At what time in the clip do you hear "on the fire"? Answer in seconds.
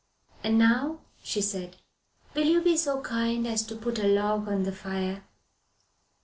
4.49-5.25